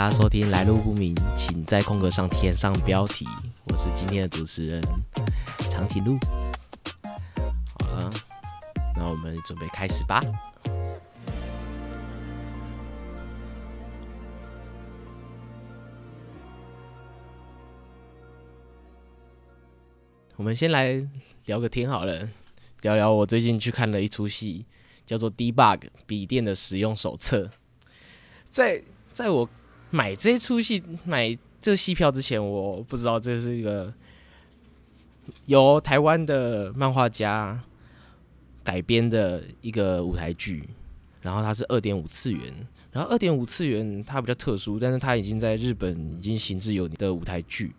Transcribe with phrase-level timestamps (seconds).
[0.00, 3.26] 大家收听来路不明，请在空格上填上标题。
[3.64, 4.82] 我是今天的主持人
[5.68, 6.16] 长颈鹿。
[7.78, 8.10] 好了，
[8.96, 10.22] 那我们准备开始吧。
[20.36, 21.06] 我们先来
[21.44, 22.26] 聊个天好了，
[22.80, 24.64] 聊聊我最近去看了一出戏，
[25.04, 27.42] 叫做《Debug 笔电的使用手册》。
[28.48, 28.82] 在
[29.12, 29.46] 在我
[29.90, 33.92] 买这出戏买这戏票之前，我不知道这是一个
[35.46, 37.60] 由台湾的漫画家
[38.62, 40.68] 改编的一个舞台剧，
[41.20, 42.54] 然后它是二点五次元，
[42.92, 47.72] 然后二点五次元它比较特殊，但是它已经在日本已经行之有年的舞台剧。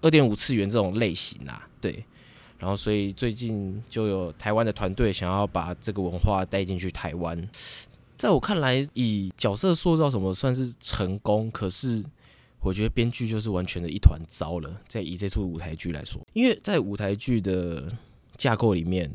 [0.00, 2.04] 二点五次元这种类型啊，对，
[2.58, 7.48] 然后所以最近就有台湾的团队想要把这个文化带进去台湾。
[8.18, 12.04] 在我看来，以角色塑造什么算是成功，可是
[12.60, 14.80] 我觉得编剧就是完全的一团糟了。
[14.88, 17.88] 在以这出舞台剧来说，因为在舞台剧的
[18.36, 19.08] 架构里面，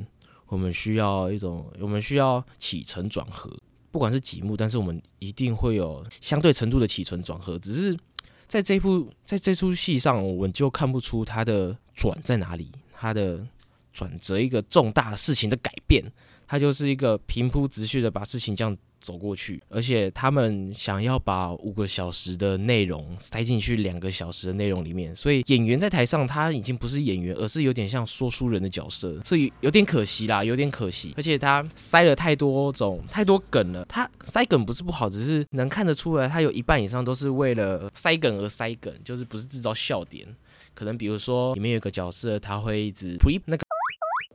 [0.48, 3.56] 我们需要一种，我们需要起承转合，
[3.92, 7.98] 不管是几幕，但是我们一定会有相对程度的起承转合，只是。
[8.46, 13.44] 在这部在这出戏上，我们就看不出它的转在哪里，它的
[13.92, 16.04] 转折一个重大的事情的改变，
[16.46, 18.78] 它就是一个平铺直叙的把事情这样。
[19.04, 31.14] 走过去，而且他们想要把五个小时的内容塞进去两个小时的内容里面，所以演员在台上他已经不是演员，而是有点像说书人的角色，所以有点可惜啦， 有点可惜。
[31.18, 40.26] 而且他塞了太多种太多梗了，他塞梗不是不好，只是能看得出来，他有一半以上都是为了塞梗而塞梗，就是不是制造笑点。
[40.74, 43.64] 可能比如说里面有个角色，他会一直那个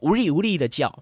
[0.03, 0.93] 无力无力的叫。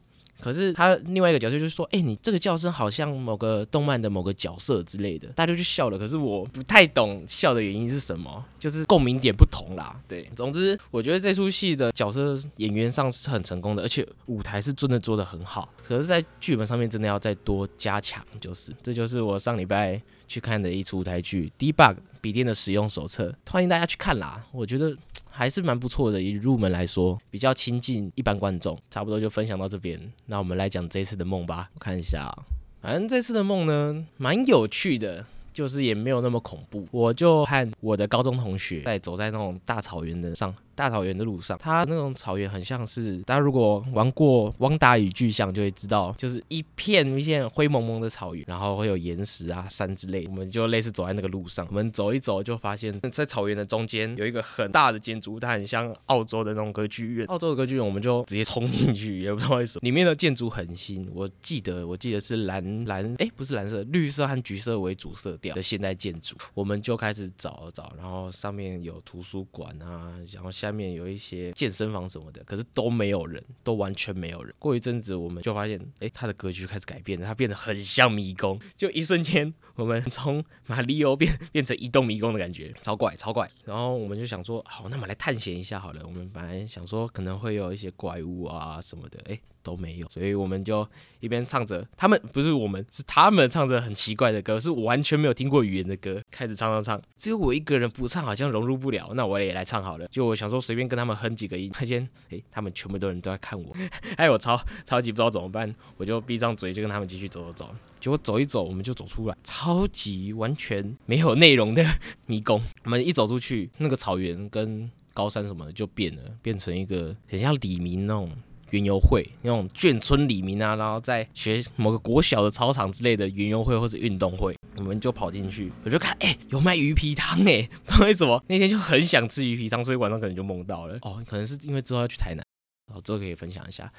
[0.40, 5.98] 可是他另外一个角色就是说，哎、欸，你这个叫声好像某个动漫的某个角色之类的，大家就去笑了。
[5.98, 9.98] 可是我不太懂笑的原因是什么，就是共鸣点不同啦。
[10.06, 15.68] 对，总之我觉得这出戏的角色演员上是很成功的，而且舞台是真的做的很好。
[15.82, 24.44] 可是，在剧本上面真的要再多加强，就是这就是我上礼拜去看的一出舞台剧《Debug 笔电的使用手册》，欢迎大家去看啦。
[24.52, 24.96] 我觉得。
[25.36, 28.78] 还是蛮不错的，以入门来说比较亲近一般观众。
[28.90, 31.68] 差不多就分享到这边，那我们来讲这次的梦吧。
[31.74, 32.34] 我看一下，
[32.80, 35.26] 反正这次的梦呢，蛮有趣的。
[35.56, 65.45] 就是也没有那么恐怖，我就和我的高中同学在走在那种大草原的上，大草原的路上，它那种草原很像是大家如果玩过《汪达与巨像》就会知道，就是一片一片灰蒙蒙的草原，然后会有岩石啊、山之类，我们就类似走在那个路上，我们走一走就发现，在草原的中间有一个很大的建筑物，它很像澳洲的那种歌剧院，澳洲的歌剧院，我们就直接冲进去，也不知道为什么，里面的建筑很新，我记得我记得是蓝蓝，哎、不是蓝色，绿色和橘色为主色调。
[65.54, 74.54] 的现代建筑，我们就开始找找，然后上面有图书馆啊，然后下面有一些健身房什么的，可是都没有人，都完全没有人。
[74.58, 83.50] 过一阵子，我们就发现，哎，它的格局开始改变了，它变得很像迷宫，就一瞬间，我们从马里奥变变成移动迷宫的感觉，超怪超怪。
[83.64, 86.02] 然后我们就想说，好，那么来探险一下好了。
[86.04, 89.38] 我们本来想说可能会有一些怪物啊什么的，哎。
[89.62, 100.08] 都没有，所以我们就一边唱着，他们不是我们，是他们唱着很奇怪的歌，是完全没有听过语言的歌，开始唱唱唱，只有我一个人不唱，好像融入不了，那我也来唱好了。
[100.08, 103.76] 就我想说随便跟他们哼几个音，发现诶，他们全部的人都在看我，
[104.16, 111.84] 哎，我超超级不知道怎么办，我就闭上嘴就跟他们继续走走走，结果走一走我们就走出来，超级完全没有内容的
[112.26, 112.62] 迷宫。
[112.84, 118.30] 我们一走出去，那个草原跟高山什么的就变了，变成一个很像李明那种。
[118.70, 130.98] 园游会那种眷村里民啊，然后在学某个国小的操场之类的园游会或者运动会，我们就跑进去，我就看，哎、有卖鱼皮汤哎，不知道为什么那天就很想吃鱼皮汤，所以晚上可能就梦到了。
[131.02, 132.42] 哦，可能是因为之后要去台南，
[132.88, 133.92] 然后之后可以分享一下。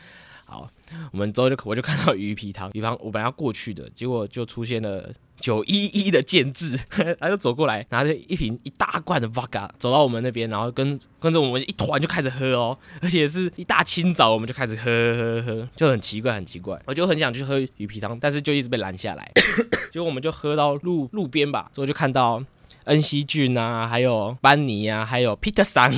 [0.50, 0.70] 好，
[1.12, 6.80] 我们之后就我就看到鱼皮汤，鱼皮汤我本来要过去的，结果就出现了九一一的建制，
[7.20, 19.30] 他就走过来拿着一瓶一大罐的 Vodka 走到我们那边，然后跟跟着我们一团就开始喝哦，而且是一大清早我们就开始喝喝喝，就很奇怪很奇怪，我就很想去喝鱼皮汤，但是就一直被拦下来，
[19.92, 22.42] 结果我们就喝到路路边吧，之后就看到
[22.86, 25.94] 恩熙俊啊，还有班尼啊，还有 Peter 桑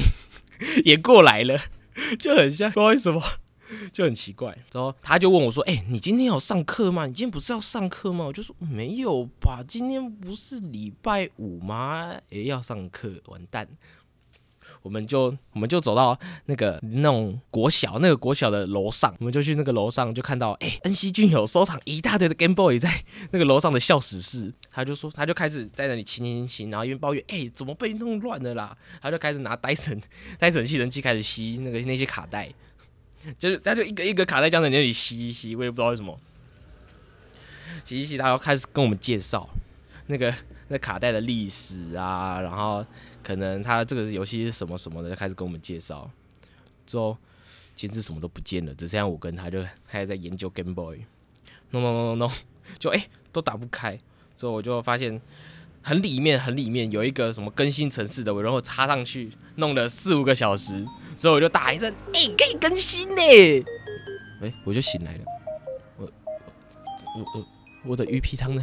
[0.83, 1.55] 也过来了，
[2.17, 3.21] 就很像，不知道为什么。
[3.91, 7.05] 就很奇怪，然后他就问我说：“哎、你今天有上课吗？
[7.05, 12.13] 你今天不是要上课吗？”我就说：“没有吧，今天不是礼拜五吗？
[12.31, 13.67] 哎、要上课，完蛋。”
[14.83, 28.77] 我们就我们就走到那个那种国小那个国小的楼上，我们就去那个楼上就看到，哎、恩熙俊有收藏一大堆的 Game Boy 在那个楼上的校史室，他就说他就开始在那里清清清，然后一边抱怨，哎、怎么被弄乱了啦？
[29.01, 29.99] 他就开始拿戴森
[30.37, 32.47] 戴森吸尘器开始吸那个那些卡带，
[33.37, 36.19] 就是他就一个一个卡带这样在那里吸一吸，我也不知道为什么。
[37.83, 39.49] 吸一吸，他要开始跟我们介绍
[40.07, 40.33] 那个
[40.67, 42.85] 那卡带的历史啊，然后
[43.23, 46.09] 可能他这个游戏是什么什么的，就开始跟我们介绍。
[46.85, 47.17] 之后，
[47.75, 50.99] 其实什么都不见了，只剩下我跟他就还在研究 Game Boy。
[51.71, 52.31] No no no no no，
[52.79, 53.97] 就哎、都打不开。
[54.35, 55.21] 之后我就发现
[55.81, 60.85] 很里面很里面有一个什么更新城市的，我然后插上去弄了四五个小时。
[61.17, 63.21] 之后我就打一声：“哎、欸，可以更新呢！”
[64.41, 65.19] 哎、欸，我就醒来了。
[65.97, 67.45] 我我我。
[67.85, 68.61] 我的鱼皮汤呢？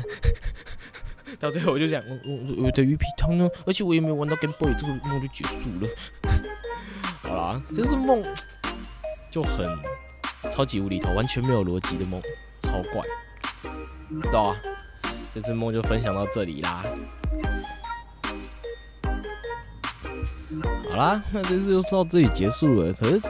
[1.40, 3.48] 到最后我就想，我我我的鱼皮汤呢？
[3.64, 5.88] 而且我也没有玩到 Game Boy，这个梦就结束了。
[7.24, 8.22] 好啦，这是梦，
[9.32, 9.66] 就很
[10.52, 12.20] 超级无厘头，完全没有逻辑的梦，
[12.60, 13.02] 超怪。
[14.22, 14.54] 对啊，
[15.36, 16.82] 这次梦就分享到这里啦。
[20.88, 22.90] 好啦，那这次就到这里结束了。
[22.94, 23.20] 可是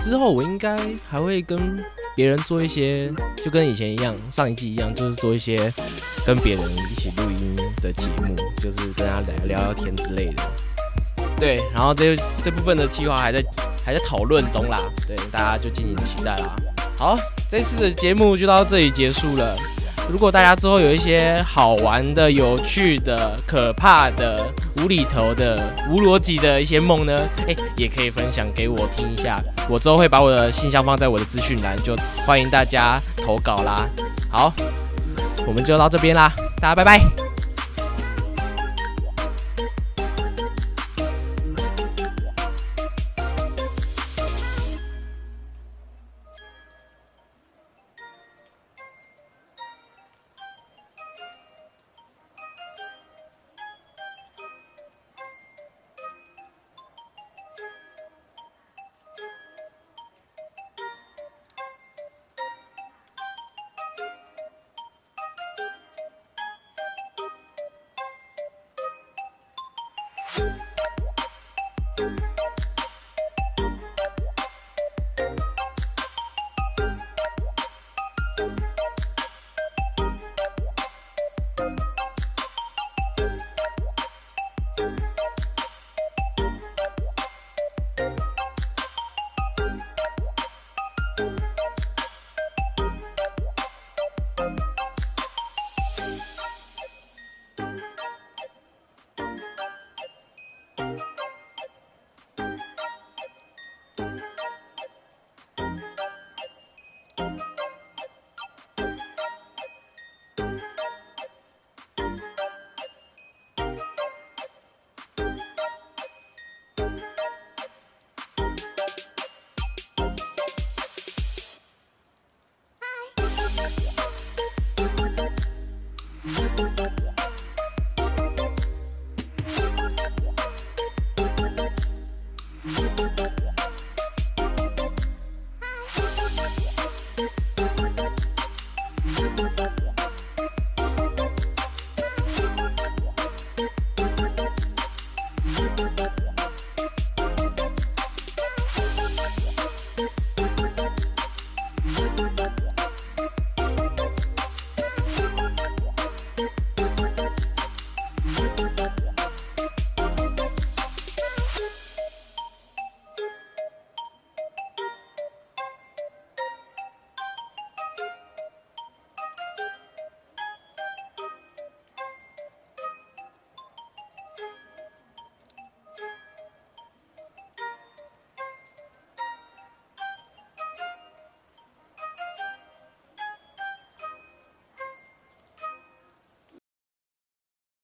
[0.00, 0.78] 之后我应该
[1.10, 1.84] 还会跟。
[2.16, 3.10] 别人做一些
[3.42, 5.72] 就跟以前一样，上一季一样，就是做一些
[6.26, 10.42] 跟别人一起录音的节目，就是跟大家聊聊天之类的。
[11.38, 13.42] 对，然后这这部分的计划还在
[13.86, 16.54] 还在讨论中啦，对，大家就敬请期待啦。
[16.98, 17.16] 好，
[17.48, 19.56] 这次的节目就到这里结束了。
[20.10, 24.44] 如果大家之后有一些好玩的、有趣的、可怕的、
[24.78, 27.16] 无厘头的、无逻辑的一些梦呢，
[27.46, 29.40] 诶，也可以分享给我听一下。
[29.68, 31.96] 我之后会把我的信箱放在我的资讯栏，就
[32.26, 33.88] 欢迎大家投稿啦。
[34.28, 34.52] 好，
[35.46, 37.19] 我们就到这边啦，大家拜拜。